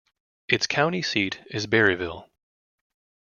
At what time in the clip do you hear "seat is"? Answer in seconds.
1.03-1.67